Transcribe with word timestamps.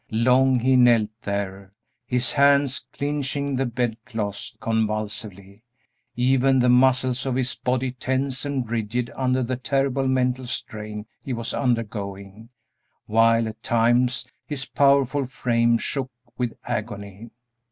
Long 0.09 0.57
he 0.61 0.75
knelt 0.77 1.11
there, 1.21 1.73
his 2.07 2.31
hands 2.31 2.87
clinching 2.91 3.55
the 3.55 3.67
bedclothes 3.67 4.57
convulsively, 4.59 5.61
even 6.15 6.57
the 6.57 6.69
muscles 6.69 7.27
of 7.27 7.35
his 7.35 7.53
body 7.53 7.91
tense 7.91 8.43
and 8.43 8.67
rigid 8.67 9.11
under 9.15 9.43
the 9.43 9.57
terrible 9.57 10.07
mental 10.07 10.47
strain 10.47 11.05
he 11.23 11.33
was 11.33 11.53
undergoing, 11.53 12.49
while 13.05 13.47
at 13.47 13.61
times 13.61 14.25
his 14.47 14.65
powerful 14.65 15.27
frame 15.27 15.77
shook 15.77 16.09
with 16.35 16.55
agony. 16.65 17.29